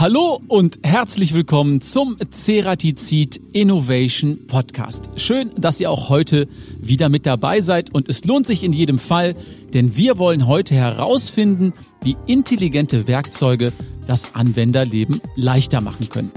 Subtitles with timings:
[0.00, 5.10] Hallo und herzlich willkommen zum Ceratizid Innovation Podcast.
[5.16, 6.48] Schön, dass ihr auch heute
[6.80, 9.36] wieder mit dabei seid und es lohnt sich in jedem Fall,
[9.74, 13.74] denn wir wollen heute herausfinden, wie intelligente Werkzeuge
[14.06, 16.32] das Anwenderleben leichter machen können.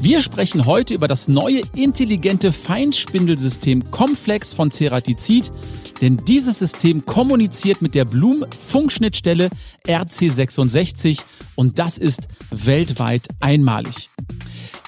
[0.00, 5.52] Wir sprechen heute über das neue intelligente Feinspindelsystem Complex von Ceratizid,
[6.00, 9.50] denn dieses System kommuniziert mit der Bloom-Funkschnittstelle
[9.86, 11.20] RC66
[11.54, 14.08] und das ist weltweit einmalig.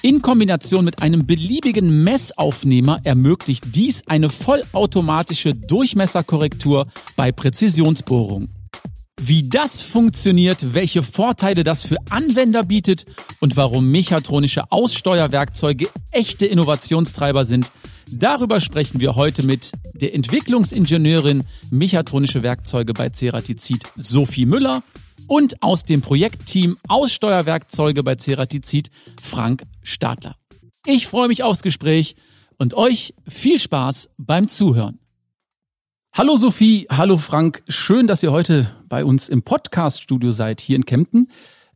[0.01, 8.54] In Kombination mit einem beliebigen Messaufnehmer ermöglicht dies eine vollautomatische Durchmesserkorrektur bei Präzisionsbohrungen.
[9.21, 13.05] Wie das funktioniert, welche Vorteile das für Anwender bietet
[13.39, 17.71] und warum mechatronische Aussteuerwerkzeuge echte Innovationstreiber sind,
[18.11, 24.83] darüber sprechen wir heute mit der Entwicklungsingenieurin Mechatronische Werkzeuge bei Ceratizid Sophie Müller
[25.27, 30.35] und aus dem Projektteam Aussteuerwerkzeuge bei Ceratizid Frank Stadler.
[30.85, 32.15] Ich freue mich aufs Gespräch
[32.57, 34.99] und euch viel Spaß beim Zuhören.
[36.17, 40.85] Hallo Sophie, hallo Frank, schön, dass ihr heute bei uns im Podcast-Studio seid, hier in
[40.85, 41.27] Kempten.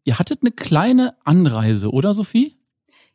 [0.05, 2.55] Ihr hattet eine kleine Anreise, oder Sophie?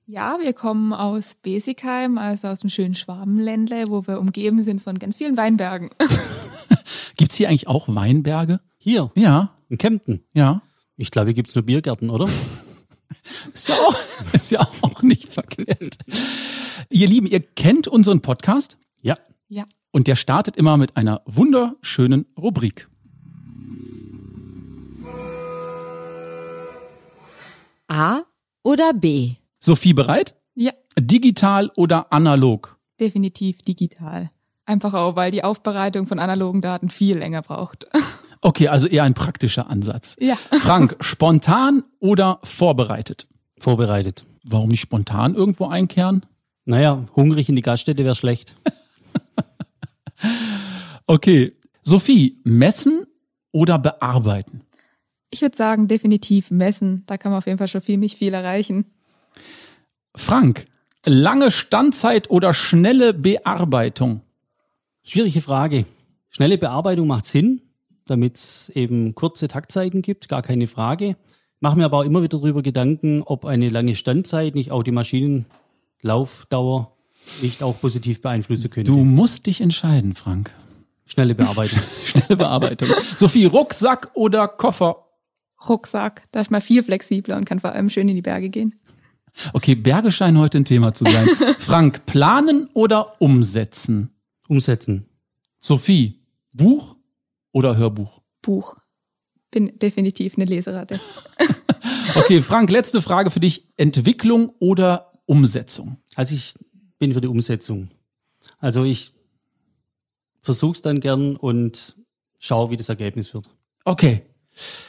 [0.04, 4.98] Ja, wir kommen aus Besigheim, also aus dem schönen Schwabenländle, wo wir umgeben sind von
[4.98, 5.88] ganz vielen Weinbergen.
[7.16, 8.60] Gibt's hier eigentlich auch Weinberge?
[8.76, 9.10] Hier?
[9.14, 9.56] Ja.
[9.70, 10.24] In Kempten?
[10.34, 10.60] Ja.
[10.98, 12.28] Ich glaube, hier gibt's nur Biergärten, oder?
[13.54, 13.96] ist, ja auch,
[14.34, 15.96] ist ja auch nicht verkehrt.
[16.90, 18.76] Ihr Lieben, ihr kennt unseren Podcast?
[19.00, 19.14] Ja.
[19.48, 19.64] Ja.
[19.94, 22.88] Und der startet immer mit einer wunderschönen Rubrik.
[27.86, 28.22] A
[28.64, 29.34] oder B?
[29.60, 30.34] Sophie bereit?
[30.56, 30.72] Ja.
[30.98, 32.76] Digital oder analog?
[32.98, 34.32] Definitiv digital.
[34.64, 37.86] Einfach auch, weil die Aufbereitung von analogen Daten viel länger braucht.
[38.46, 40.16] Okay, also eher ein praktischer Ansatz.
[40.20, 40.34] Ja.
[40.34, 43.26] Frank, spontan oder vorbereitet?
[43.58, 44.26] Vorbereitet.
[44.42, 46.26] Warum nicht spontan irgendwo einkehren?
[46.66, 48.54] Naja, hungrig in die Gaststätte wäre schlecht.
[51.06, 51.52] okay.
[51.82, 53.06] Sophie, messen
[53.52, 54.62] oder bearbeiten?
[55.30, 57.02] Ich würde sagen, definitiv messen.
[57.06, 58.86] Da kann man auf jeden Fall schon viel, viel erreichen.
[60.16, 60.66] Frank,
[61.04, 64.22] lange Standzeit oder schnelle Bearbeitung?
[65.02, 65.84] Schwierige Frage.
[66.30, 67.60] Schnelle Bearbeitung macht Sinn,
[68.06, 71.16] damit es eben kurze Taktzeiten gibt, gar keine Frage.
[71.60, 74.92] Mache mir aber auch immer wieder darüber Gedanken, ob eine lange Standzeit nicht auch die
[74.92, 76.93] Maschinenlaufdauer
[77.42, 78.90] nicht auch positiv beeinflussen könnte.
[78.90, 80.52] Du musst dich entscheiden, Frank.
[81.06, 81.80] Schnelle Bearbeitung.
[82.04, 82.88] Schnelle Bearbeitung.
[83.14, 85.04] Sophie, Rucksack oder Koffer?
[85.68, 86.22] Rucksack.
[86.32, 88.74] Da ist man viel flexibler und kann vor allem schön in die Berge gehen.
[89.52, 91.26] Okay, Berge scheinen heute ein Thema zu sein.
[91.58, 94.10] Frank, planen oder umsetzen?
[94.48, 95.06] Umsetzen.
[95.58, 96.20] Sophie,
[96.52, 96.96] Buch
[97.52, 98.22] oder Hörbuch?
[98.42, 98.76] Buch.
[99.50, 101.00] Bin definitiv eine Leseratte.
[102.14, 103.68] okay, Frank, letzte Frage für dich.
[103.76, 105.98] Entwicklung oder Umsetzung?
[106.14, 106.54] Also ich
[107.04, 107.88] bin für die Umsetzung.
[108.60, 109.12] Also ich
[110.40, 111.96] versuch's dann gern und
[112.38, 113.50] schau, wie das Ergebnis wird.
[113.84, 114.22] Okay.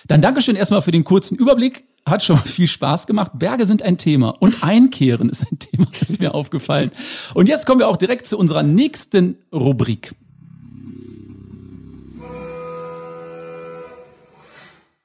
[0.07, 1.83] Dann Dankeschön erstmal für den kurzen Überblick.
[2.05, 3.31] Hat schon viel Spaß gemacht.
[3.33, 6.91] Berge sind ein Thema und Einkehren ist ein Thema, das ist mir aufgefallen.
[7.33, 10.15] Und jetzt kommen wir auch direkt zu unserer nächsten Rubrik.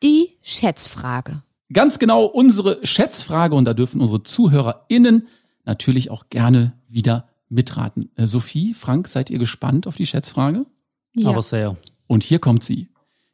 [0.05, 1.43] Die Schätzfrage.
[1.73, 5.27] Ganz genau unsere Schätzfrage und da dürfen unsere ZuhörerInnen
[5.65, 8.11] natürlich auch gerne wieder mitraten.
[8.17, 10.67] Äh, Sophie, Frank, seid ihr gespannt auf die Schätzfrage?
[11.15, 11.29] Ja.
[11.29, 11.77] Aber sehr.
[12.07, 12.89] Und hier kommt sie.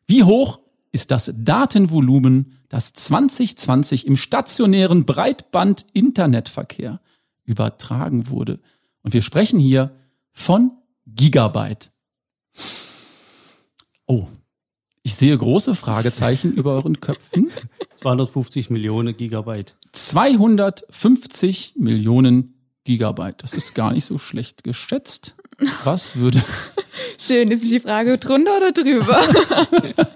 [0.06, 0.60] Wie hoch
[0.92, 7.00] ist das Datenvolumen, das 2020 im stationären Breitband-Internetverkehr
[7.44, 8.60] übertragen wurde?
[9.02, 9.94] Und wir sprechen hier
[10.32, 10.72] von
[11.06, 11.90] Gigabyte.
[14.06, 14.26] Oh,
[15.02, 17.50] ich sehe große Fragezeichen über euren Köpfen.
[17.94, 19.76] 250 Millionen Gigabyte.
[19.92, 22.55] 250 Millionen
[22.86, 23.42] Gigabyte.
[23.42, 25.36] Das ist gar nicht so schlecht geschätzt.
[25.84, 26.42] Was würde.
[27.18, 29.20] Schön, ist die Frage drunter oder drüber?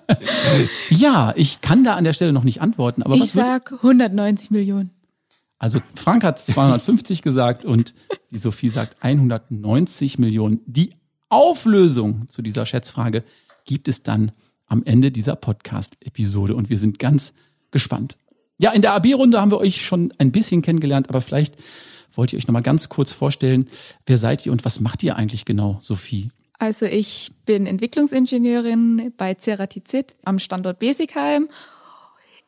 [0.91, 3.03] ja, ich kann da an der Stelle noch nicht antworten.
[3.03, 4.91] Aber ich was würde- sag 190 Millionen.
[5.59, 7.95] Also Frank hat 250 gesagt und
[8.31, 10.61] die Sophie sagt 190 Millionen.
[10.65, 10.95] Die
[11.29, 13.25] Auflösung zu dieser Schätzfrage
[13.67, 14.33] gibt es dann
[14.67, 17.35] am Ende dieser Podcast-Episode und wir sind ganz
[17.73, 18.17] gespannt.
[18.59, 21.57] Ja, in der AB-Runde haben wir euch schon ein bisschen kennengelernt, aber vielleicht
[22.15, 23.69] wollt ihr euch noch mal ganz kurz vorstellen,
[24.07, 26.31] wer seid ihr und was macht ihr eigentlich genau, Sophie?
[26.59, 31.49] Also ich bin Entwicklungsingenieurin bei Ceratizid am Standort Besigheim.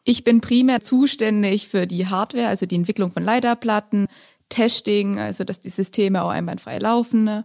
[0.04, 4.08] Ich bin primär zuständig für die Hardware, also die Entwicklung von Leiterplatten,
[4.48, 7.44] Testing, also dass die Systeme auch einwandfrei laufen.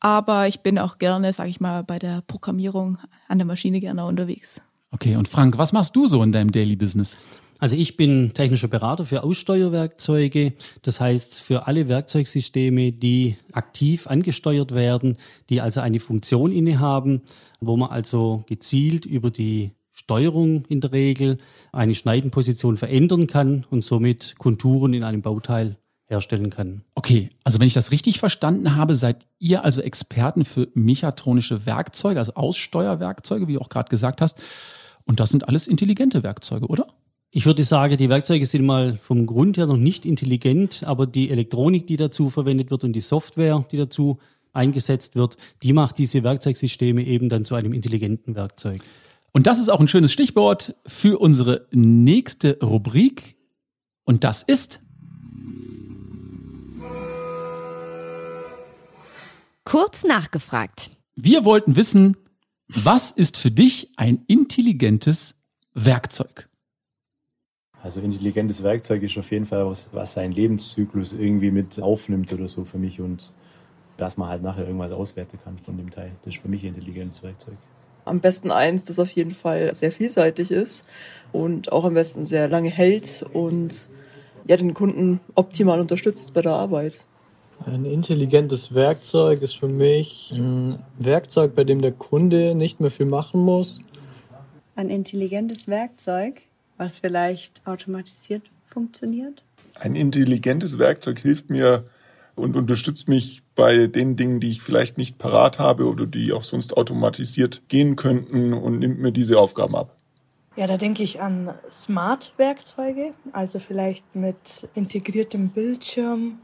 [0.00, 4.04] Aber ich bin auch gerne, sage ich mal, bei der Programmierung an der Maschine gerne
[4.04, 4.60] unterwegs.
[4.90, 7.16] Okay, und Frank, was machst du so in deinem Daily Business?
[7.58, 10.52] Also ich bin technischer Berater für Aussteuerwerkzeuge,
[10.82, 15.16] das heißt für alle Werkzeugsysteme, die aktiv angesteuert werden,
[15.50, 17.22] die also eine Funktion innehaben,
[17.60, 21.38] wo man also gezielt über die Steuerung in der Regel
[21.72, 25.76] eine Schneidenposition verändern kann und somit Konturen in einem Bauteil
[26.06, 26.84] herstellen kann.
[26.94, 32.20] Okay, also wenn ich das richtig verstanden habe, seid ihr also Experten für mechatronische Werkzeuge,
[32.20, 34.38] also Aussteuerwerkzeuge, wie du auch gerade gesagt hast.
[35.04, 36.86] Und das sind alles intelligente Werkzeuge, oder?
[37.30, 41.28] Ich würde sagen, die Werkzeuge sind mal vom Grund her noch nicht intelligent, aber die
[41.28, 44.18] Elektronik, die dazu verwendet wird und die Software, die dazu
[44.54, 48.82] eingesetzt wird, die macht diese Werkzeugsysteme eben dann zu einem intelligenten Werkzeug.
[49.32, 53.36] Und das ist auch ein schönes Stichwort für unsere nächste Rubrik.
[54.04, 54.80] Und das ist
[59.64, 60.92] Kurz nachgefragt.
[61.14, 62.16] Wir wollten wissen,
[62.68, 65.34] was ist für dich ein intelligentes
[65.74, 66.48] Werkzeug?
[67.82, 72.48] Also intelligentes Werkzeug ist auf jeden Fall was, was seinen Lebenszyklus irgendwie mit aufnimmt oder
[72.48, 73.32] so für mich und
[73.96, 76.12] dass man halt nachher irgendwas auswerten kann von dem Teil.
[76.24, 77.56] Das ist für mich ein intelligentes Werkzeug.
[78.04, 80.88] Am besten eins, das auf jeden Fall sehr vielseitig ist
[81.32, 83.90] und auch am besten sehr lange hält und
[84.46, 87.04] ja, den Kunden optimal unterstützt bei der Arbeit.
[87.66, 93.06] Ein intelligentes Werkzeug ist für mich ein Werkzeug, bei dem der Kunde nicht mehr viel
[93.06, 93.80] machen muss.
[94.74, 96.40] Ein intelligentes Werkzeug,
[96.78, 99.42] was vielleicht automatisiert funktioniert.
[99.74, 101.84] Ein intelligentes Werkzeug hilft mir
[102.34, 106.42] und unterstützt mich bei den Dingen, die ich vielleicht nicht parat habe oder die auch
[106.42, 109.96] sonst automatisiert gehen könnten und nimmt mir diese Aufgaben ab.
[110.56, 116.38] Ja, da denke ich an Smart-Werkzeuge, also vielleicht mit integriertem Bildschirm,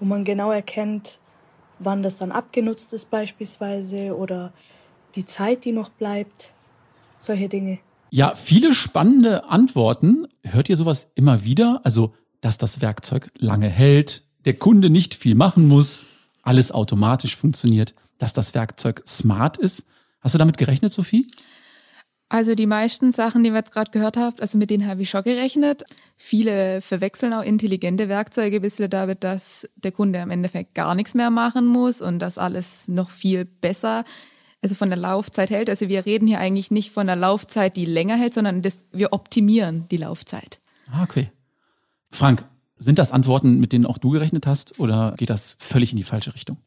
[0.00, 1.20] wo man genau erkennt,
[1.78, 4.52] wann das dann abgenutzt ist beispielsweise oder
[5.14, 6.52] die Zeit, die noch bleibt,
[7.18, 7.78] solche Dinge.
[8.10, 10.26] Ja, viele spannende Antworten.
[10.42, 11.80] Hört ihr sowas immer wieder?
[11.84, 16.06] Also, dass das Werkzeug lange hält, der Kunde nicht viel machen muss,
[16.42, 19.86] alles automatisch funktioniert, dass das Werkzeug smart ist.
[20.20, 21.26] Hast du damit gerechnet, Sophie?
[22.28, 25.10] Also die meisten Sachen, die wir jetzt gerade gehört habt, also mit denen habe ich
[25.10, 25.82] schon gerechnet.
[26.16, 31.14] Viele verwechseln auch intelligente Werkzeuge ein bisschen damit, dass der Kunde am Endeffekt gar nichts
[31.14, 34.04] mehr machen muss und dass alles noch viel besser,
[34.62, 35.70] also von der Laufzeit hält.
[35.70, 39.12] Also wir reden hier eigentlich nicht von der Laufzeit, die länger hält, sondern das, wir
[39.12, 40.60] optimieren die Laufzeit.
[40.90, 41.30] Ah, okay.
[42.10, 42.44] Frank,
[42.76, 46.04] sind das Antworten, mit denen auch du gerechnet hast oder geht das völlig in die
[46.04, 46.58] falsche Richtung?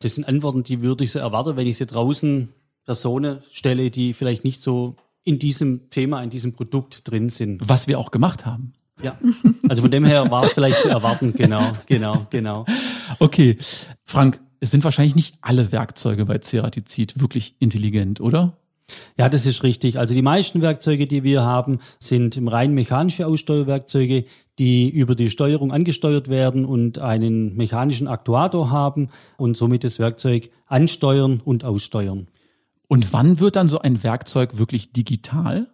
[0.00, 2.48] Das sind Antworten, die würde ich so erwarten, wenn ich sie draußen
[2.84, 7.60] Personen stelle, die vielleicht nicht so in diesem Thema, in diesem Produkt drin sind.
[7.68, 8.72] Was wir auch gemacht haben.
[9.02, 9.16] Ja,
[9.68, 12.64] also von dem her war es vielleicht zu erwarten, genau, genau, genau.
[13.20, 13.56] Okay,
[14.04, 18.56] Frank, es sind wahrscheinlich nicht alle Werkzeuge bei Ceratizid wirklich intelligent, oder?
[19.18, 19.98] Ja, das ist richtig.
[19.98, 24.24] Also die meisten Werkzeuge, die wir haben, sind rein mechanische Aussteuerwerkzeuge,
[24.58, 30.50] die über die Steuerung angesteuert werden und einen mechanischen Aktuator haben und somit das Werkzeug
[30.66, 32.28] ansteuern und aussteuern.
[32.88, 35.68] Und wann wird dann so ein Werkzeug wirklich digital?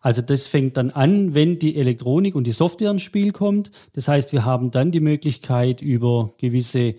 [0.00, 3.70] Also das fängt dann an, wenn die Elektronik und die Software ins Spiel kommt.
[3.92, 6.96] Das heißt, wir haben dann die Möglichkeit, über gewisse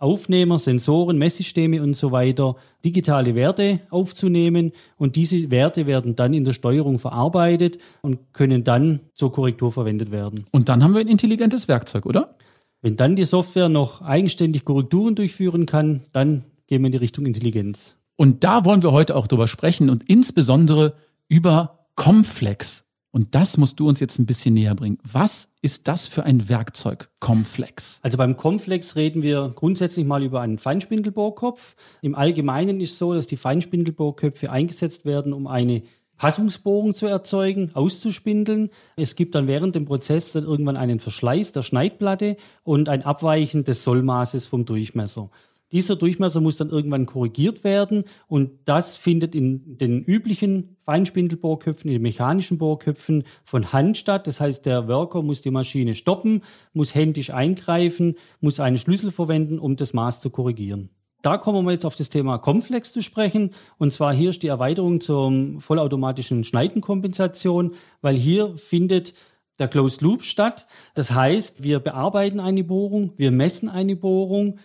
[0.00, 6.44] Aufnehmer, Sensoren, Messsysteme und so weiter digitale Werte aufzunehmen und diese Werte werden dann in
[6.44, 10.46] der Steuerung verarbeitet und können dann zur Korrektur verwendet werden.
[10.50, 12.34] Und dann haben wir ein intelligentes Werkzeug, oder?
[12.82, 17.26] Wenn dann die Software noch eigenständig Korrekturen durchführen kann, dann gehen wir in die Richtung
[17.26, 17.96] Intelligenz.
[18.16, 20.94] Und da wollen wir heute auch drüber sprechen und insbesondere
[21.28, 22.89] über Comflex.
[23.12, 24.98] Und das musst du uns jetzt ein bisschen näher bringen.
[25.02, 27.98] Was ist das für ein Werkzeug, Comflex?
[28.02, 31.74] Also beim Comflex reden wir grundsätzlich mal über einen Feinspindelbohrkopf.
[32.02, 35.82] Im Allgemeinen ist so, dass die Feinspindelbohrköpfe eingesetzt werden, um eine
[36.20, 38.68] Passungsbohrung zu erzeugen, auszuspindeln.
[38.94, 43.64] Es gibt dann während dem Prozess dann irgendwann einen Verschleiß der Schneidplatte und ein Abweichen
[43.64, 45.30] des Sollmaßes vom Durchmesser.
[45.72, 51.94] Dieser Durchmesser muss dann irgendwann korrigiert werden und das findet in den üblichen Feinspindelbohrköpfen, in
[51.94, 54.26] den mechanischen Bohrköpfen von Hand statt.
[54.26, 59.58] Das heißt, der Worker muss die Maschine stoppen, muss händisch eingreifen, muss einen Schlüssel verwenden,
[59.58, 60.90] um das Maß zu korrigieren.
[61.22, 63.50] Da kommen wir jetzt auf das Thema Comflex zu sprechen.
[63.78, 69.12] Und zwar hier ist die Erweiterung zur vollautomatischen Schneidenkompensation, weil hier findet
[69.58, 70.66] der Closed Loop statt.
[70.94, 74.58] Das heißt, wir bearbeiten eine Bohrung, wir messen eine Bohrung,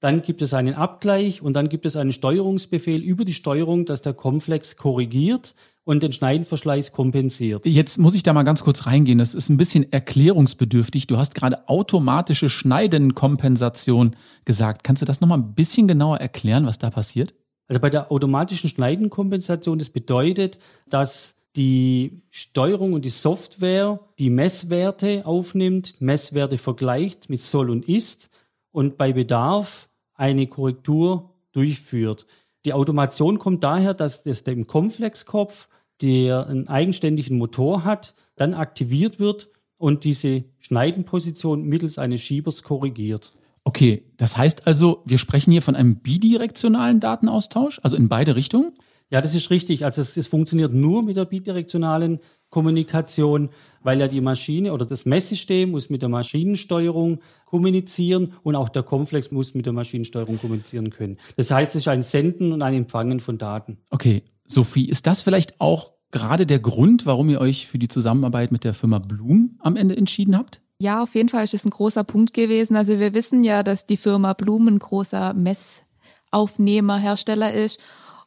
[0.00, 4.02] dann gibt es einen Abgleich und dann gibt es einen Steuerungsbefehl über die Steuerung, dass
[4.02, 7.64] der Komplex korrigiert und den Schneidenverschleiß kompensiert.
[7.64, 9.18] Jetzt muss ich da mal ganz kurz reingehen.
[9.18, 11.06] Das ist ein bisschen erklärungsbedürftig.
[11.06, 14.84] Du hast gerade automatische Schneidenkompensation gesagt.
[14.84, 17.34] Kannst du das noch mal ein bisschen genauer erklären, was da passiert?
[17.68, 20.58] Also bei der automatischen Schneidenkompensation, das bedeutet,
[20.90, 28.28] dass die Steuerung und die Software die Messwerte aufnimmt, Messwerte vergleicht mit soll und ist
[28.76, 32.26] und bei Bedarf eine Korrektur durchführt.
[32.66, 35.70] Die Automation kommt daher, dass das dem Komplexkopf,
[36.02, 43.32] der einen eigenständigen Motor hat, dann aktiviert wird und diese Schneidenposition mittels eines Schiebers korrigiert.
[43.64, 48.74] Okay, das heißt also, wir sprechen hier von einem bidirektionalen Datenaustausch, also in beide Richtungen?
[49.08, 49.86] Ja, das ist richtig.
[49.86, 52.18] Also es, es, funktioniert nur mit der bidirektionalen
[52.50, 53.50] Kommunikation,
[53.82, 58.82] weil ja die Maschine oder das Messsystem muss mit der Maschinensteuerung kommunizieren und auch der
[58.82, 61.18] Komplex muss mit der Maschinensteuerung kommunizieren können.
[61.36, 63.78] Das heißt, es ist ein Senden und ein Empfangen von Daten.
[63.90, 68.52] Okay, Sophie, ist das vielleicht auch gerade der Grund, warum ihr euch für die Zusammenarbeit
[68.52, 70.60] mit der Firma Blum am Ende entschieden habt?
[70.78, 72.76] Ja, auf jeden Fall ist es ein großer Punkt gewesen.
[72.76, 77.80] Also wir wissen ja, dass die Firma Blum ein großer Messaufnehmerhersteller ist.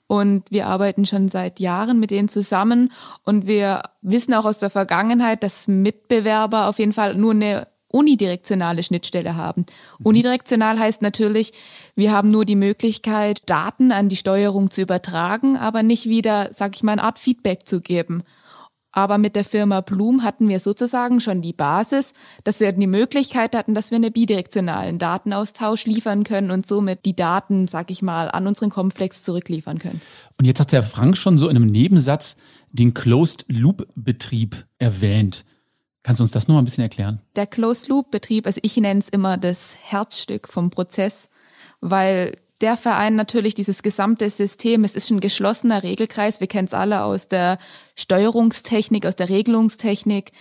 [0.09, 2.91] Und wir arbeiten schon seit Jahren mit denen zusammen.
[3.25, 8.81] Und wir wissen auch aus der Vergangenheit, dass Mitbewerber auf jeden Fall nur eine unidirektionale
[8.81, 9.67] Schnittstelle haben.
[9.99, 10.05] Mhm.
[10.07, 11.53] Unidirektional heißt natürlich,
[11.95, 16.75] wir haben nur die Möglichkeit, Daten an die Steuerung zu übertragen, aber nicht wieder, sag
[16.75, 18.23] ich mal, eine Art Feedback zu geben.
[18.91, 23.55] Aber mit der Firma Bloom hatten wir sozusagen schon die Basis, dass wir die Möglichkeit
[23.55, 28.31] hatten, dass wir einen bidirektionalen Datenaustausch liefern können und somit die Daten, sag ich mal,
[28.31, 30.01] an unseren Komplex zurückliefern können.
[30.37, 32.35] Und jetzt hat der Frank schon so in einem Nebensatz
[32.71, 35.45] den Closed-Loop-Betrieb erwähnt.
[36.01, 37.21] Kannst du uns das noch mal ein bisschen erklären?
[37.35, 41.29] Der Closed-Loop-Betrieb, also ich nenne es immer das Herzstück vom Prozess,
[41.81, 46.73] weil der Verein natürlich dieses gesamte System, es ist ein geschlossener Regelkreis, wir kennen es
[46.73, 47.57] alle aus der
[47.95, 50.31] Steuerungstechnik, aus der Regelungstechnik.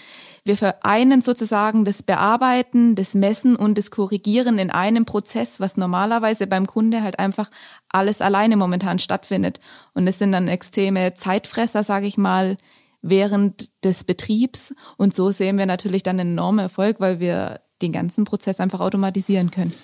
[0.45, 6.47] Wir vereinen sozusagen das Bearbeiten, das Messen und das Korrigieren in einem Prozess, was normalerweise
[6.47, 7.51] beim Kunde halt einfach
[7.89, 9.61] alles alleine momentan stattfindet.
[9.95, 12.57] Und es sind dann extreme Zeitfresser, sage ich mal,
[13.03, 14.75] während des Betriebs.
[14.97, 18.81] Und so sehen wir natürlich dann einen enormen Erfolg, weil wir den ganzen Prozess einfach
[18.81, 19.75] automatisieren können.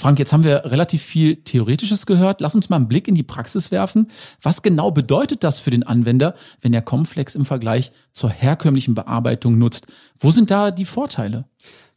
[0.00, 2.40] Frank, jetzt haben wir relativ viel Theoretisches gehört.
[2.40, 4.10] Lass uns mal einen Blick in die Praxis werfen.
[4.40, 9.58] Was genau bedeutet das für den Anwender, wenn er Comflex im Vergleich zur herkömmlichen Bearbeitung
[9.58, 9.88] nutzt?
[10.18, 11.44] Wo sind da die Vorteile?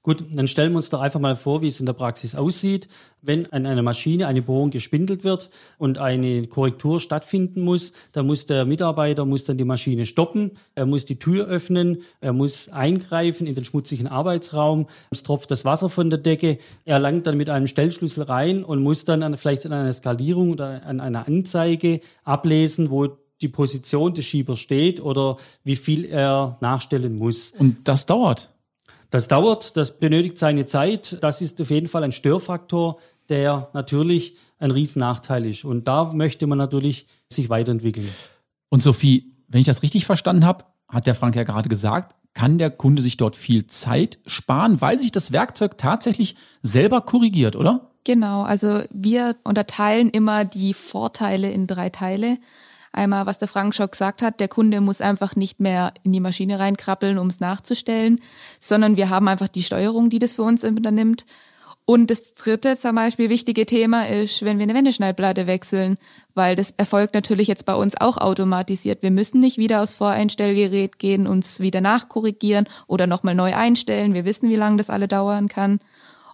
[0.03, 2.89] Gut, dann stellen wir uns doch einfach mal vor, wie es in der Praxis aussieht.
[3.21, 8.45] Wenn an einer Maschine eine Bohrung gespindelt wird und eine Korrektur stattfinden muss, dann muss
[8.45, 13.47] der Mitarbeiter muss dann die Maschine stoppen, er muss die Tür öffnen, er muss eingreifen
[13.47, 17.49] in den schmutzigen Arbeitsraum, es tropft das Wasser von der Decke, er langt dann mit
[17.49, 22.01] einem Stellschlüssel rein und muss dann an, vielleicht an einer Skalierung oder an einer Anzeige
[22.25, 23.07] ablesen, wo
[23.41, 27.53] die Position des Schiebers steht oder wie viel er nachstellen muss.
[27.57, 28.52] Und das dauert.
[29.13, 31.19] Das dauert, das benötigt seine Zeit.
[31.21, 32.97] Das ist auf jeden Fall ein Störfaktor,
[33.29, 35.65] der natürlich ein Riesennachteil ist.
[35.65, 38.09] Und da möchte man natürlich sich weiterentwickeln.
[38.69, 42.57] Und Sophie, wenn ich das richtig verstanden habe, hat der Frank ja gerade gesagt, kann
[42.57, 47.91] der Kunde sich dort viel Zeit sparen, weil sich das Werkzeug tatsächlich selber korrigiert, oder?
[48.05, 52.39] Genau, also wir unterteilen immer die Vorteile in drei Teile.
[52.93, 56.19] Einmal, was der Frank schon gesagt hat, der Kunde muss einfach nicht mehr in die
[56.19, 58.21] Maschine reinkrabbeln, um es nachzustellen,
[58.59, 61.25] sondern wir haben einfach die Steuerung, die das für uns übernimmt.
[61.85, 65.97] Und das dritte zum Beispiel wichtige Thema ist, wenn wir eine Wendeschneidplatte wechseln,
[66.35, 69.01] weil das erfolgt natürlich jetzt bei uns auch automatisiert.
[69.01, 74.13] Wir müssen nicht wieder aufs Voreinstellgerät gehen, uns wieder nachkorrigieren oder nochmal neu einstellen.
[74.13, 75.79] Wir wissen, wie lange das alle dauern kann.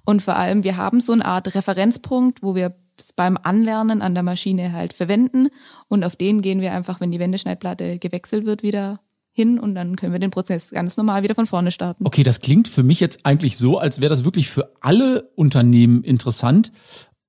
[0.05, 2.75] Und vor allem, wir haben so eine Art Referenzpunkt, wo wir
[3.15, 5.49] beim Anlernen an der Maschine halt verwenden.
[5.87, 8.99] Und auf den gehen wir einfach, wenn die Wendeschneidplatte gewechselt wird, wieder
[9.31, 12.05] hin und dann können wir den Prozess ganz normal wieder von vorne starten.
[12.05, 16.03] Okay, das klingt für mich jetzt eigentlich so, als wäre das wirklich für alle Unternehmen
[16.03, 16.71] interessant.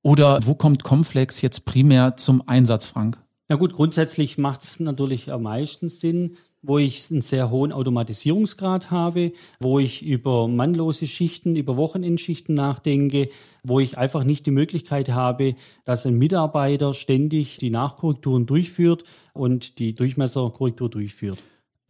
[0.03, 3.19] Oder wo kommt Comflex jetzt primär zum Einsatz, Frank?
[3.49, 8.90] Ja gut, grundsätzlich macht es natürlich am meisten Sinn, wo ich einen sehr hohen Automatisierungsgrad
[8.90, 13.31] habe, wo ich über mannlose Schichten, über Wochenendschichten nachdenke,
[13.62, 19.79] wo ich einfach nicht die Möglichkeit habe, dass ein Mitarbeiter ständig die Nachkorrekturen durchführt und
[19.79, 21.38] die Durchmesserkorrektur durchführt.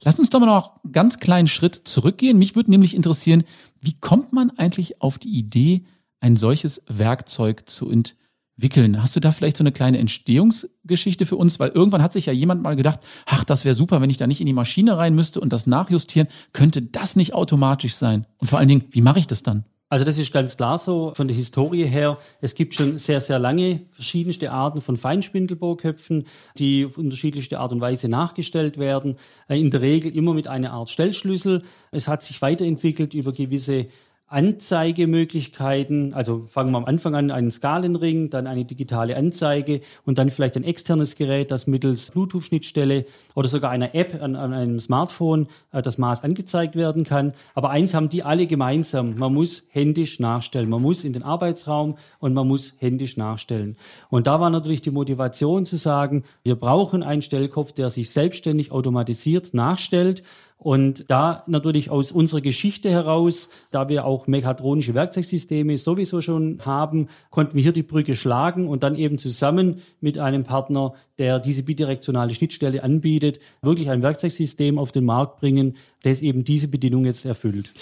[0.03, 2.39] Lass uns doch mal noch einen ganz kleinen Schritt zurückgehen.
[2.39, 3.45] Mich würde nämlich interessieren,
[3.81, 5.85] wie kommt man eigentlich auf die Idee,
[6.21, 8.20] ein solches Werkzeug zu entwickeln?
[8.63, 9.03] Wickeln.
[9.03, 11.61] Hast du da vielleicht so eine kleine Entstehungsgeschichte für uns?
[11.61, 14.27] Weil irgendwann hat sich ja jemand mal gedacht, ach, das wäre super, wenn ich da
[14.27, 16.29] nicht in die Maschine rein müsste und das nachjustieren.
[16.53, 18.27] Könnte das nicht automatisch sein?
[18.41, 19.65] Und vor allen Dingen, wie mache ich das dann?
[19.93, 22.17] Also das ist ganz klar so von der Historie her.
[22.41, 27.81] Es gibt schon sehr, sehr lange verschiedenste Arten von Feinspindelbohrköpfen, die auf unterschiedlichste Art und
[27.81, 29.17] Weise nachgestellt werden.
[29.49, 31.65] Äh, in der Regel immer mit einer Art Stellschlüssel.
[31.91, 33.89] Es hat sich weiterentwickelt über gewisse
[34.31, 40.31] Anzeigemöglichkeiten, also fangen wir am Anfang an, einen Skalenring, dann eine digitale Anzeige und dann
[40.31, 45.49] vielleicht ein externes Gerät, das mittels Bluetooth-Schnittstelle oder sogar einer App an, an einem Smartphone
[45.73, 47.33] äh, das Maß angezeigt werden kann.
[47.57, 50.71] Aber eins haben die alle gemeinsam, man muss händisch nachstellen.
[50.71, 53.77] Man muss in den Arbeitsraum und man muss händisch nachstellen.
[54.11, 58.71] Und da war natürlich die Motivation zu sagen, wir brauchen einen Stellkopf, der sich selbstständig
[58.71, 60.23] automatisiert nachstellt
[60.61, 67.09] und da natürlich aus unserer Geschichte heraus, da wir auch mechatronische Werkzeugsysteme sowieso schon haben,
[67.31, 71.63] konnten wir hier die Brücke schlagen und dann eben zusammen mit einem Partner, der diese
[71.63, 77.25] bidirektionale Schnittstelle anbietet, wirklich ein Werkzeugsystem auf den Markt bringen, das eben diese Bedingung jetzt
[77.25, 77.73] erfüllt.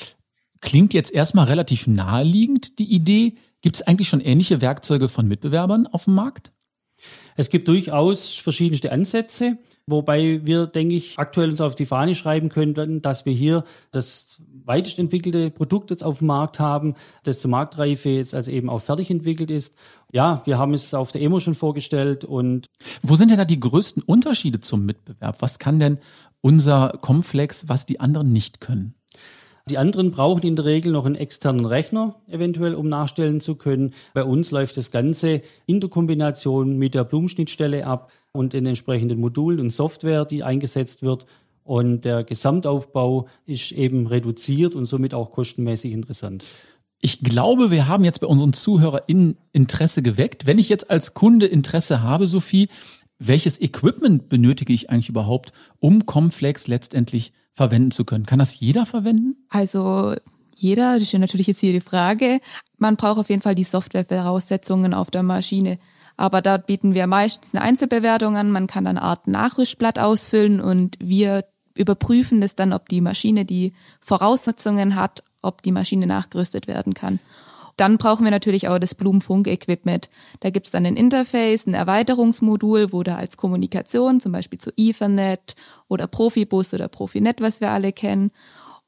[0.60, 3.34] Klingt jetzt erstmal relativ naheliegend, die Idee.
[3.60, 6.52] Gibt es eigentlich schon ähnliche Werkzeuge von Mitbewerbern auf dem Markt?
[7.34, 9.58] Es gibt durchaus verschiedenste Ansätze.
[9.90, 14.38] Wobei wir, denke ich, aktuell uns auf die Fahne schreiben könnten, dass wir hier das
[14.66, 18.80] weitest entwickelte Produkt jetzt auf dem Markt haben, das zur Marktreife jetzt also eben auch
[18.80, 19.74] fertig entwickelt ist.
[20.12, 22.66] Ja, wir haben es auf der EMO schon vorgestellt und.
[23.02, 25.40] Wo sind denn da die größten Unterschiede zum Mitbewerb?
[25.40, 25.98] Was kann denn
[26.42, 28.94] unser Complex, was die anderen nicht können?
[29.68, 33.92] Die anderen brauchen in der Regel noch einen externen Rechner, eventuell, um nachstellen zu können.
[34.14, 39.20] Bei uns läuft das Ganze in der Kombination mit der Blumenschnittstelle ab und den entsprechenden
[39.20, 41.26] Modulen und Software, die eingesetzt wird.
[41.64, 46.44] Und der Gesamtaufbau ist eben reduziert und somit auch kostenmäßig interessant.
[47.00, 50.46] Ich glaube, wir haben jetzt bei unseren ZuhörerInnen Interesse geweckt.
[50.46, 52.68] Wenn ich jetzt als Kunde Interesse habe, Sophie,
[53.18, 58.24] welches Equipment benötige ich eigentlich überhaupt, um Comflex letztendlich verwenden zu können?
[58.24, 59.36] Kann das jeder verwenden?
[59.50, 60.14] Also
[60.54, 62.40] jeder, das ist ja natürlich jetzt hier die Frage.
[62.78, 65.78] Man braucht auf jeden Fall die Softwarevoraussetzungen auf der Maschine.
[66.16, 68.50] Aber dort bieten wir meistens eine Einzelbewertung an.
[68.50, 73.44] Man kann dann eine Art Nachrüstblatt ausfüllen und wir überprüfen das dann, ob die Maschine
[73.44, 77.20] die Voraussetzungen hat, ob die Maschine nachgerüstet werden kann.
[77.78, 80.10] Dann brauchen wir natürlich auch das Blumenfunk-Equipment.
[80.40, 85.54] Da gibt's dann ein Interface, ein Erweiterungsmodul, wo da als Kommunikation, zum Beispiel zu Ethernet
[85.86, 88.32] oder Profibus oder Profinet, was wir alle kennen,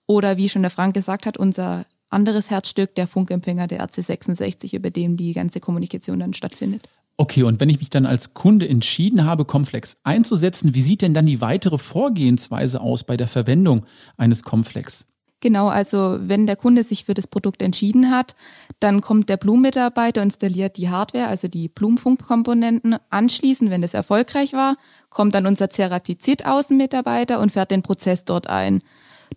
[0.06, 4.90] oder wie schon der Frank gesagt hat, unser anderes Herzstück, der Funkempfänger, der RC66, über
[4.90, 6.88] dem die ganze Kommunikation dann stattfindet.
[7.16, 11.14] Okay, und wenn ich mich dann als Kunde entschieden habe, Comflex einzusetzen, wie sieht denn
[11.14, 15.06] dann die weitere Vorgehensweise aus bei der Verwendung eines Comflex?
[15.40, 18.36] Genau, also wenn der Kunde sich für das Produkt entschieden hat,
[18.78, 22.96] dann kommt der Blumenmitarbeiter, installiert die Hardware, also die Blumenfunkkomponenten.
[23.08, 24.76] Anschließend, wenn das erfolgreich war,
[25.08, 28.82] kommt dann unser Ceratizid-Außenmitarbeiter und fährt den Prozess dort ein.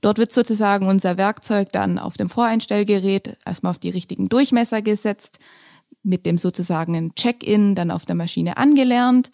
[0.01, 5.39] Dort wird sozusagen unser Werkzeug dann auf dem Voreinstellgerät erstmal auf die richtigen Durchmesser gesetzt
[6.03, 9.31] mit dem sozusagen Check-in dann auf der Maschine angelernt.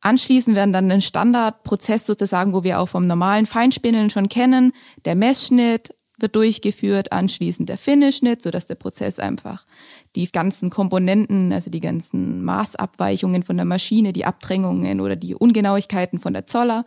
[0.00, 4.72] Anschließend werden dann ein Standardprozess sozusagen, wo wir auch vom normalen Feinspindeln schon kennen.
[5.04, 9.66] Der Messschnitt wird durchgeführt, anschließend der Finish-Schnitt, sodass der Prozess einfach
[10.14, 16.18] die ganzen Komponenten, also die ganzen Maßabweichungen von der Maschine, die Abdrängungen oder die Ungenauigkeiten
[16.18, 16.86] von der Zoller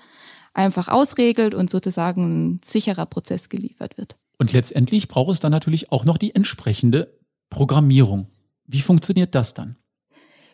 [0.54, 4.16] einfach ausregelt und sozusagen ein sicherer Prozess geliefert wird.
[4.40, 7.20] Und letztendlich braucht es dann natürlich auch noch die entsprechende
[7.50, 8.28] Programmierung.
[8.66, 9.76] Wie funktioniert das dann?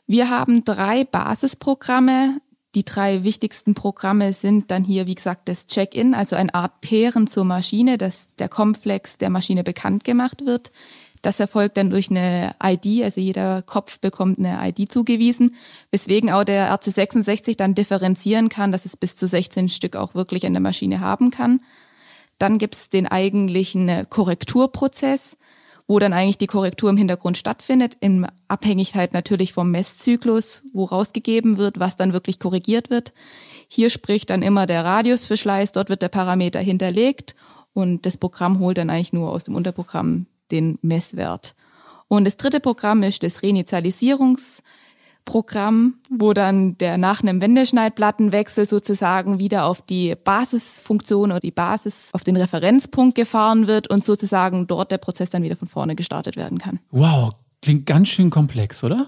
[0.08, 2.40] Wir haben drei Basisprogramme.
[2.76, 7.26] Die drei wichtigsten Programme sind dann hier, wie gesagt, das Check-in, also eine Art Pairen
[7.26, 10.74] zur Maschine, dass der Komplex der Maschine bekannt gemacht wird.
[11.22, 15.56] Das erfolgt dann durch eine ID, also jeder Kopf bekommt eine ID zugewiesen,
[15.90, 20.46] weswegen auch der RC66 dann differenzieren kann, dass es bis zu 16 Stück auch wirklich
[20.46, 21.62] an der Maschine haben kann.
[22.38, 25.38] Dann gibt's den eigentlichen Korrekturprozess
[25.88, 31.58] wo dann eigentlich die Korrektur im Hintergrund stattfindet, in Abhängigkeit natürlich vom Messzyklus, wo rausgegeben
[31.58, 33.14] wird, was dann wirklich korrigiert wird.
[33.68, 37.36] Hier spricht dann immer der Radiusverschleiß, dort wird der Parameter hinterlegt
[37.74, 41.56] und das Programm holt dann eigentlich nur aus dem Unterprogramm den Messwert.
[42.08, 44.62] Und das dritte Programm ist das Reinitialisierungs-
[45.26, 52.10] Programm, wo dann der nach einem Wendeschneidplattenwechsel sozusagen wieder auf die Basisfunktion oder die Basis
[52.14, 56.38] auf den Referenzpunkt gefahren wird und sozusagen dort der Prozess dann wieder von vorne gestartet
[56.38, 56.80] werden kann.
[56.92, 59.08] Wow, klingt ganz schön komplex, oder?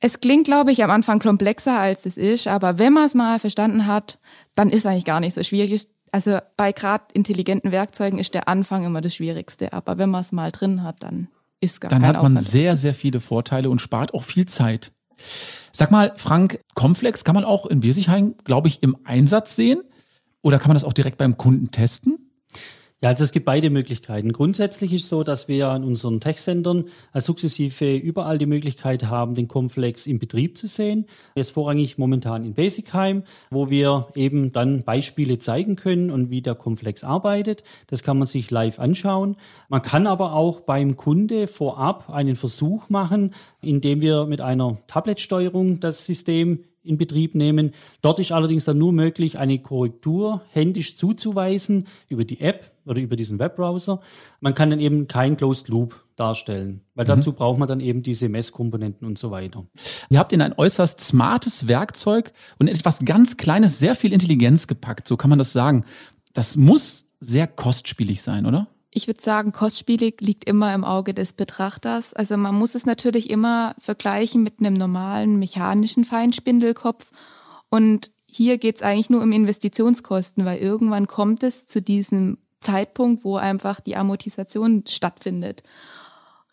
[0.00, 3.38] Es klingt, glaube ich, am Anfang komplexer als es ist, aber wenn man es mal
[3.38, 4.18] verstanden hat,
[4.54, 5.86] dann ist es eigentlich gar nicht so schwierig.
[6.12, 10.32] Also bei gerade intelligenten Werkzeugen ist der Anfang immer das Schwierigste, aber wenn man es
[10.32, 11.28] mal drin hat, dann
[11.60, 12.48] ist gar dann hat man Aufwand.
[12.48, 14.92] sehr, sehr viele Vorteile und spart auch viel Zeit.
[15.72, 19.82] Sag mal, Frank, Comflex kann man auch in Besigheim, glaube ich, im Einsatz sehen?
[20.42, 22.30] Oder kann man das auch direkt beim Kunden testen?
[23.02, 24.32] Ja, also es gibt beide Möglichkeiten.
[24.32, 30.06] Grundsätzlich ist so, dass wir an unseren Tech-Centern sukzessive überall die Möglichkeit haben, den Complex
[30.06, 31.04] im Betrieb zu sehen.
[31.34, 36.54] Jetzt vorrangig momentan in Basicheim, wo wir eben dann Beispiele zeigen können und wie der
[36.54, 37.64] Complex arbeitet.
[37.88, 39.36] Das kann man sich live anschauen.
[39.68, 45.80] Man kann aber auch beim Kunde vorab einen Versuch machen, indem wir mit einer Tablet-Steuerung
[45.80, 47.72] das System in Betrieb nehmen.
[48.02, 53.16] Dort ist allerdings dann nur möglich, eine Korrektur händisch zuzuweisen über die App oder über
[53.16, 54.00] diesen Webbrowser.
[54.40, 57.08] Man kann dann eben kein Closed Loop darstellen, weil mhm.
[57.08, 59.66] dazu braucht man dann eben diese Messkomponenten und so weiter.
[60.08, 65.08] Ihr habt in ein äußerst smartes Werkzeug und etwas ganz Kleines sehr viel Intelligenz gepackt,
[65.08, 65.84] so kann man das sagen.
[66.32, 68.68] Das muss sehr kostspielig sein, oder?
[68.96, 72.14] Ich würde sagen, kostspielig liegt immer im Auge des Betrachters.
[72.14, 77.10] Also man muss es natürlich immer vergleichen mit einem normalen mechanischen Feinspindelkopf.
[77.68, 83.22] Und hier geht es eigentlich nur um Investitionskosten, weil irgendwann kommt es zu diesem Zeitpunkt,
[83.22, 85.62] wo einfach die Amortisation stattfindet.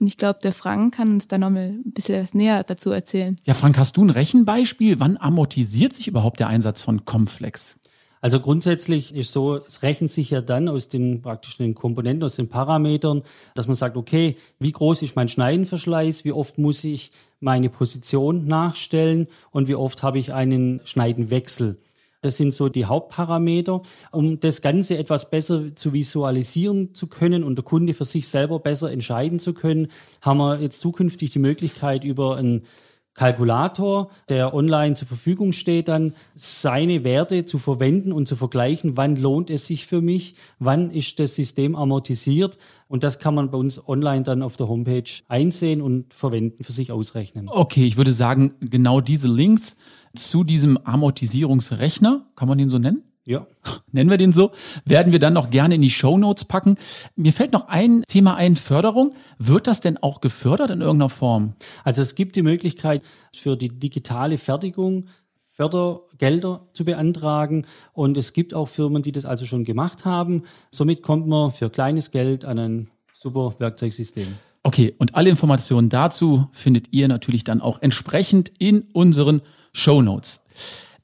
[0.01, 3.37] Und ich glaube, der Frank kann uns da nochmal ein bisschen was näher dazu erzählen.
[3.45, 4.99] Ja, Frank, hast du ein Rechenbeispiel?
[4.99, 7.79] Wann amortisiert sich überhaupt der Einsatz von Comflex?
[8.23, 12.47] Also grundsätzlich ist so, es rechnet sich ja dann aus den praktischen Komponenten, aus den
[12.47, 13.21] Parametern,
[13.53, 18.47] dass man sagt, okay, wie groß ist mein Schneidenverschleiß, wie oft muss ich meine Position
[18.47, 21.75] nachstellen und wie oft habe ich einen Schneidenwechsel.
[22.21, 23.81] Das sind so die Hauptparameter.
[24.13, 28.59] Um das Ganze etwas besser zu visualisieren zu können und der Kunde für sich selber
[28.59, 29.89] besser entscheiden zu können,
[30.21, 32.63] haben wir jetzt zukünftig die Möglichkeit über ein
[33.13, 39.15] Kalkulator, der online zur Verfügung steht, dann seine Werte zu verwenden und zu vergleichen, wann
[39.15, 42.57] lohnt es sich für mich, wann ist das System amortisiert.
[42.87, 46.71] Und das kann man bei uns online dann auf der Homepage einsehen und verwenden, für
[46.71, 47.47] sich ausrechnen.
[47.49, 49.75] Okay, ich würde sagen, genau diese Links
[50.15, 53.03] zu diesem Amortisierungsrechner, kann man den so nennen?
[53.25, 53.47] Ja.
[53.91, 54.51] Nennen wir den so,
[54.85, 56.77] werden wir dann noch gerne in die Show Notes packen.
[57.15, 59.13] Mir fällt noch ein Thema ein, Förderung.
[59.37, 61.53] Wird das denn auch gefördert in irgendeiner Form?
[61.83, 63.01] Also es gibt die Möglichkeit
[63.33, 65.07] für die digitale Fertigung
[65.55, 70.43] Fördergelder zu beantragen und es gibt auch Firmen, die das also schon gemacht haben.
[70.71, 74.27] Somit kommt man für kleines Geld an ein super Werkzeugsystem.
[74.63, 79.41] Okay, und alle Informationen dazu findet ihr natürlich dann auch entsprechend in unseren
[79.73, 80.43] Show Notes.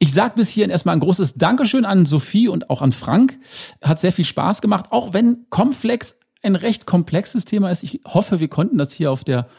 [0.01, 3.37] Ich sage bis hierhin erstmal ein großes Dankeschön an Sophie und auch an Frank.
[3.81, 7.83] Hat sehr viel Spaß gemacht, auch wenn Complex ein recht komplexes Thema ist.
[7.83, 9.49] Ich hoffe, wir konnten das hier auf der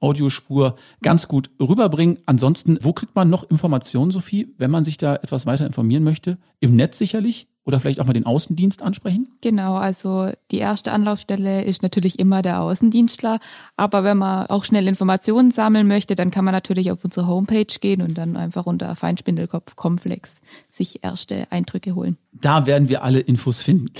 [0.00, 2.18] Audiospur ganz gut rüberbringen.
[2.26, 6.38] Ansonsten, wo kriegt man noch Informationen, Sophie, wenn man sich da etwas weiter informieren möchte?
[6.58, 7.46] Im Netz sicherlich?
[7.66, 9.28] Oder vielleicht auch mal den Außendienst ansprechen?
[9.42, 13.38] Genau, also die erste Anlaufstelle ist natürlich immer der Außendienstler.
[13.76, 17.66] Aber wenn man auch schnell Informationen sammeln möchte, dann kann man natürlich auf unsere Homepage
[17.66, 22.16] gehen und dann einfach unter Feinspindelkopf Komplex sich erste Eindrücke holen.
[22.32, 23.90] Da werden wir alle Infos finden.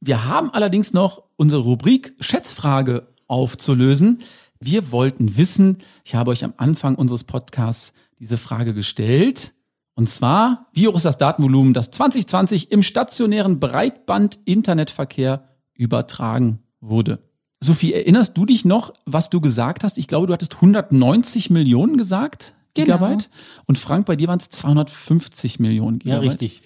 [0.00, 4.20] Wir haben allerdings noch unsere Rubrik Schätzfrage aufzulösen.
[4.60, 9.52] Wir wollten wissen, ich habe euch am Anfang unseres Podcasts diese Frage gestellt.
[9.94, 17.20] Und zwar, wie hoch ist das Datenvolumen, das 2020 im stationären Breitband-Internetverkehr übertragen wurde?
[17.60, 19.96] Sophie, erinnerst du dich noch, was du gesagt hast?
[19.96, 22.54] Ich glaube, du hattest 190 Millionen gesagt.
[22.74, 22.98] Genau.
[22.98, 23.30] Gigabyte.
[23.64, 26.24] Und Frank, bei dir waren es 250 Millionen Gigabyte.
[26.24, 26.62] Ja, richtig.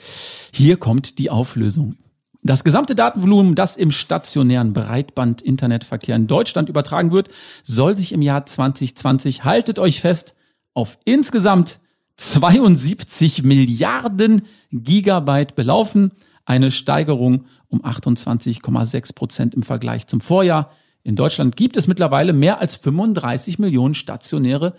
[0.53, 1.97] Hier kommt die Auflösung.
[2.43, 7.29] Das gesamte Datenvolumen, das im stationären Breitband-Internetverkehr in Deutschland übertragen wird,
[7.63, 10.37] soll sich im Jahr 2020, haltet euch fest,
[10.73, 11.81] auf insgesamt
[12.17, 16.13] 72 Milliarden Gigabyte belaufen.
[16.47, 20.71] Eine Steigerung um 28,6 Prozent im Vergleich zum Vorjahr.
[21.03, 24.75] In Deutschland gibt es mittlerweile mehr als 35 Millionen stationäre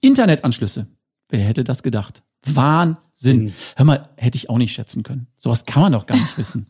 [0.00, 0.86] Internetanschlüsse.
[1.28, 2.22] Wer hätte das gedacht?
[2.44, 3.44] Wahnsinn.
[3.44, 3.52] Mhm.
[3.76, 5.28] Hör mal, hätte ich auch nicht schätzen können.
[5.36, 6.69] Sowas kann man doch gar nicht wissen.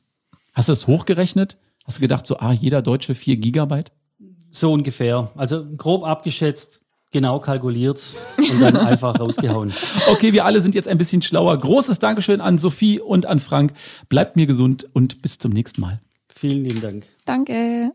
[0.52, 1.58] Hast du es hochgerechnet?
[1.86, 3.92] Hast du gedacht, so, ah, jeder Deutsche 4 Gigabyte?
[4.50, 5.30] So ungefähr.
[5.36, 6.82] Also grob abgeschätzt
[7.12, 8.02] genau kalkuliert
[8.36, 9.72] und dann einfach rausgehauen.
[10.08, 11.56] Okay, wir alle sind jetzt ein bisschen schlauer.
[11.58, 13.74] Großes Dankeschön an Sophie und an Frank.
[14.08, 16.00] Bleibt mir gesund und bis zum nächsten Mal.
[16.34, 17.06] Vielen lieben Dank.
[17.24, 17.92] Danke.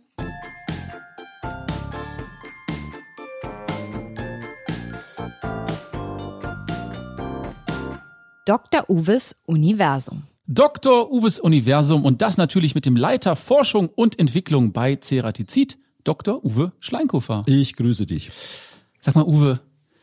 [8.46, 8.86] Dr.
[8.90, 10.24] Uwes Universum.
[10.48, 11.12] Dr.
[11.12, 16.46] Uwes Universum und das natürlich mit dem Leiter Forschung und Entwicklung bei Ceratizid, Dr.
[16.46, 17.42] Uwe Schleinkofer.
[17.48, 18.30] Ich grüße dich.
[19.02, 19.60] Sag mal, Uwe,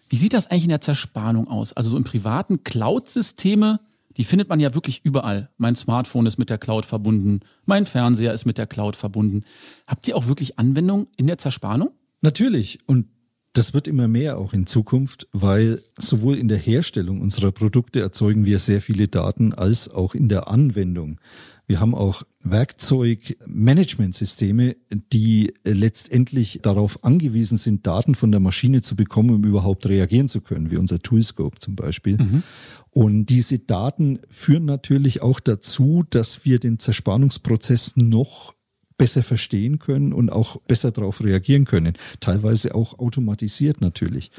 [0.09, 1.72] wie sieht das eigentlich in der Zerspannung aus?
[1.72, 3.78] Also so im privaten Cloud-Systeme,
[4.16, 5.48] die findet man ja wirklich überall.
[5.59, 9.44] Mein Smartphone ist mit der Cloud verbunden, mein Fernseher ist mit der Cloud verbunden.
[9.87, 11.92] Habt ihr auch wirklich Anwendungen in der Zerspannung?
[12.20, 12.81] Natürlich.
[12.87, 13.07] Und
[13.55, 18.47] Das wird immer mehr auch in Zukunft, weil sowohl in der Herstellung unserer Produkte erzeugen
[18.47, 21.21] wir sehr viele Daten als auch in der Anwendung.
[21.67, 24.77] Wir haben auch Werkzeugmanagementsysteme,
[25.12, 30.41] die letztendlich darauf angewiesen sind, Daten von der Maschine zu bekommen, um überhaupt reagieren zu
[30.41, 32.19] können, wie unser Toolscope zum Beispiel.
[32.19, 32.43] Mhm.
[32.91, 38.55] Und diese Daten führen natürlich auch dazu, dass wir den Zerspannungsprozess noch
[38.98, 41.94] besser verstehen können und auch besser darauf reagieren können.
[42.20, 44.31] Teilweise auch automatisiert natürlich.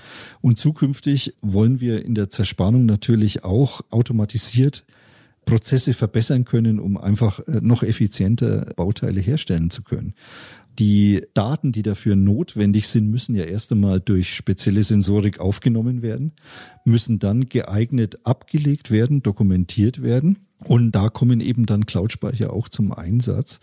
[0.41, 4.85] Und zukünftig wollen wir in der Zerspannung natürlich auch automatisiert
[5.45, 10.13] Prozesse verbessern können, um einfach äh, noch effizienter Bauteile herstellen zu können.
[10.79, 16.31] Die Daten, die dafür notwendig sind, müssen ja erst einmal durch spezielle Sensorik aufgenommen werden,
[16.83, 20.39] müssen dann geeignet abgelegt werden, dokumentiert werden.
[20.65, 23.59] Und da kommen eben dann Cloud-Speicher auch zum Einsatz.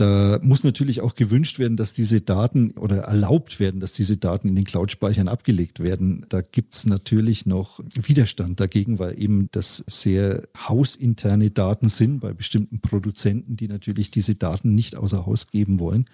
[0.00, 4.48] Da muss natürlich auch gewünscht werden, dass diese Daten oder erlaubt werden, dass diese Daten
[4.48, 6.24] in den Cloud-Speichern abgelegt werden.
[6.30, 12.80] Da gibt's natürlich noch Widerstand dagegen, weil eben das sehr hausinterne Daten sind bei bestimmten
[12.80, 16.06] Produzenten, die natürlich diese Daten nicht außer Haus geben wollen.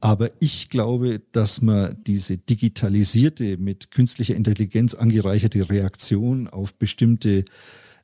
[0.00, 7.44] Aber ich glaube, dass man diese digitalisierte, mit künstlicher Intelligenz angereicherte Reaktion auf bestimmte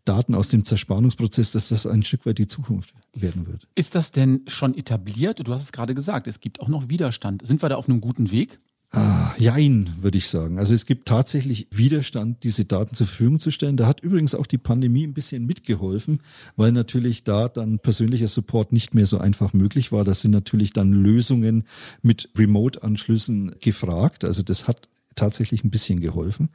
[0.04, 3.66] Daten aus dem Zerspannungsprozess, dass das ein Stück weit die Zukunft werden wird.
[3.74, 5.46] Ist das denn schon etabliert?
[5.46, 7.46] Du hast es gerade gesagt, es gibt auch noch Widerstand.
[7.46, 8.58] Sind wir da auf einem guten Weg?
[8.94, 10.60] Ah, jein, würde ich sagen.
[10.60, 13.76] Also es gibt tatsächlich Widerstand, diese Daten zur Verfügung zu stellen.
[13.76, 16.20] Da hat übrigens auch die Pandemie ein bisschen mitgeholfen,
[16.54, 20.04] weil natürlich da dann persönlicher Support nicht mehr so einfach möglich war.
[20.04, 21.64] Da sind natürlich dann Lösungen
[22.02, 24.24] mit Remote-Anschlüssen gefragt.
[24.24, 26.50] Also das hat tatsächlich ein bisschen geholfen.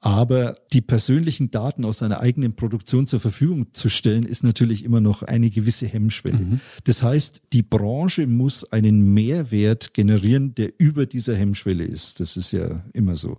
[0.00, 5.00] Aber die persönlichen Daten aus seiner eigenen Produktion zur Verfügung zu stellen, ist natürlich immer
[5.00, 6.40] noch eine gewisse Hemmschwelle.
[6.40, 6.60] Mhm.
[6.84, 12.20] Das heißt, die Branche muss einen Mehrwert generieren, der über dieser Hemmschwelle ist.
[12.20, 13.38] Das ist ja immer so.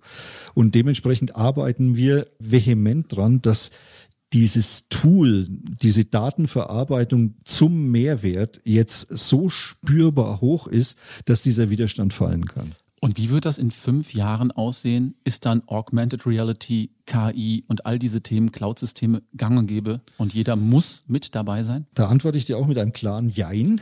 [0.56, 3.70] Und dementsprechend arbeiten wir vehement dran, dass
[4.34, 12.46] dieses Tool, diese Datenverarbeitung zum Mehrwert jetzt so spürbar hoch ist, dass dieser Widerstand fallen
[12.46, 12.74] kann.
[13.02, 15.16] Und wie wird das in fünf Jahren aussehen?
[15.24, 20.56] Ist dann Augmented Reality, KI und all diese Themen, Cloud-Systeme gang und gäbe und jeder
[20.56, 21.86] muss mit dabei sein?
[21.94, 23.82] Da antworte ich dir auch mit einem klaren Jein.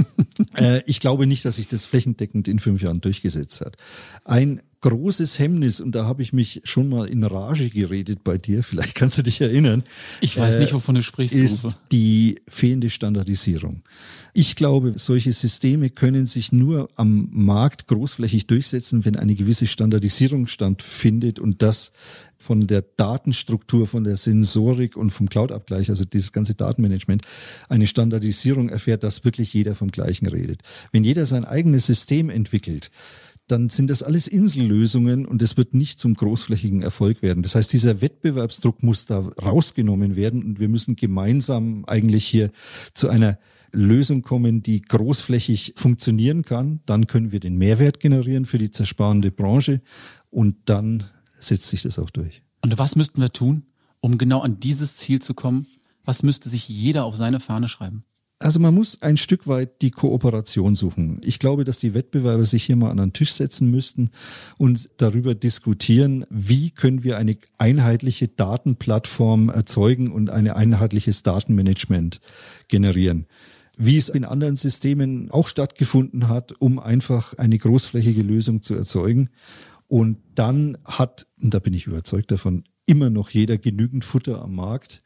[0.54, 3.76] äh, ich glaube nicht, dass sich das flächendeckend in fünf Jahren durchgesetzt hat.
[4.24, 8.62] Ein großes Hemmnis, und da habe ich mich schon mal in Rage geredet bei dir,
[8.62, 9.84] vielleicht kannst du dich erinnern.
[10.20, 11.34] Ich weiß äh, nicht, wovon du sprichst.
[11.34, 11.74] Ist Uwe.
[11.92, 13.82] die fehlende Standardisierung.
[14.32, 20.46] Ich glaube, solche Systeme können sich nur am Markt großflächig durchsetzen, wenn eine gewisse Standardisierung
[20.46, 21.92] stattfindet und das
[22.38, 27.22] von der Datenstruktur, von der Sensorik und vom Cloud-Abgleich, also dieses ganze Datenmanagement,
[27.68, 30.62] eine Standardisierung erfährt, dass wirklich jeder vom Gleichen redet.
[30.90, 32.90] Wenn jeder sein eigenes System entwickelt,
[33.50, 37.42] dann sind das alles Insellösungen und es wird nicht zum großflächigen Erfolg werden.
[37.42, 42.50] Das heißt, dieser Wettbewerbsdruck muss da rausgenommen werden und wir müssen gemeinsam eigentlich hier
[42.94, 43.38] zu einer
[43.72, 49.30] Lösung kommen, die großflächig funktionieren kann, dann können wir den Mehrwert generieren für die zersparende
[49.30, 49.80] Branche
[50.30, 51.04] und dann
[51.38, 52.42] setzt sich das auch durch.
[52.62, 53.64] Und was müssten wir tun,
[54.00, 55.66] um genau an dieses Ziel zu kommen?
[56.04, 58.04] Was müsste sich jeder auf seine Fahne schreiben?
[58.42, 61.20] Also man muss ein Stück weit die Kooperation suchen.
[61.22, 64.10] Ich glaube, dass die Wettbewerber sich hier mal an den Tisch setzen müssten
[64.56, 72.20] und darüber diskutieren, wie können wir eine einheitliche Datenplattform erzeugen und ein einheitliches Datenmanagement
[72.68, 73.26] generieren
[73.82, 79.30] wie es in anderen Systemen auch stattgefunden hat, um einfach eine großflächige Lösung zu erzeugen.
[79.88, 84.54] Und dann hat, und da bin ich überzeugt davon, immer noch jeder genügend Futter am
[84.54, 85.02] Markt,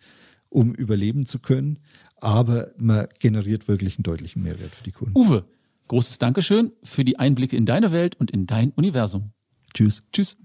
[0.48, 1.78] um überleben zu können.
[2.24, 5.16] Aber man generiert wirklich einen deutlichen Mehrwert für die Kunden.
[5.16, 5.44] Uwe,
[5.88, 9.32] großes Dankeschön für die Einblicke in deine Welt und in dein Universum.
[9.74, 10.04] Tschüss.
[10.10, 10.38] Tschüss.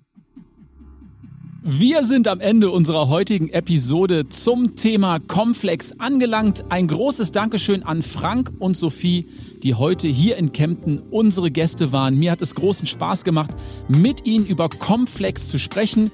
[1.62, 6.64] Wir sind am Ende unserer heutigen Episode zum Thema Complex angelangt.
[6.70, 9.28] Ein großes Dankeschön an Frank und Sophie,
[9.62, 12.18] die heute hier in Kempten unsere Gäste waren.
[12.18, 13.52] Mir hat es großen Spaß gemacht,
[13.90, 16.12] mit ihnen über Complex zu sprechen.